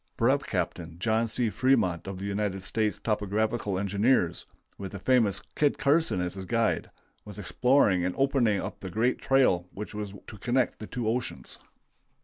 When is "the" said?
2.17-2.25, 4.93-4.99, 8.79-8.89, 10.79-10.87